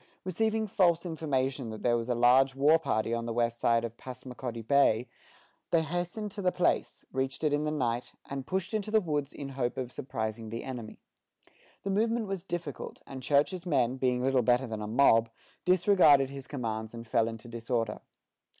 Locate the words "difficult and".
12.43-13.21